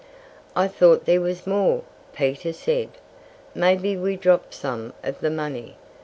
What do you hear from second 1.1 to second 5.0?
was more," Peter said. "Maybe we dropped some